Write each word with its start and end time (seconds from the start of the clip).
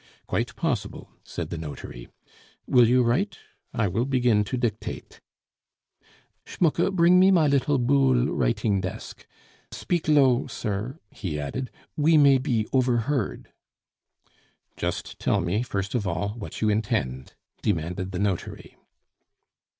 "Quite 0.25 0.55
possible," 0.55 1.11
said 1.23 1.51
the 1.51 1.59
notary. 1.59 2.09
"Will 2.65 2.87
you 2.87 3.03
write? 3.03 3.37
I 3.71 3.87
will 3.87 4.05
begin 4.05 4.43
to 4.45 4.57
dictate" 4.57 5.21
"Schmucke, 6.47 6.91
bring 6.95 7.19
me 7.19 7.29
my 7.29 7.45
little 7.45 7.77
Boule 7.77 8.25
writing 8.35 8.81
desk. 8.81 9.27
Speak 9.69 10.07
low, 10.07 10.47
sir," 10.47 10.97
he 11.11 11.39
added; 11.39 11.69
"we 11.95 12.17
may 12.17 12.39
be 12.39 12.65
overheard." 12.73 13.51
"Just 14.75 15.19
tell 15.19 15.39
me, 15.39 15.61
first 15.61 15.93
of 15.93 16.07
all, 16.07 16.29
what 16.29 16.61
you 16.61 16.69
intend," 16.69 17.35
demanded 17.61 18.11
the 18.11 18.17
notary. 18.17 18.77